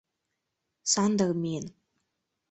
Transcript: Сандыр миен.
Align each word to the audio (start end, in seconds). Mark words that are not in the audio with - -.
Сандыр 0.91 1.31
миен. 1.41 1.65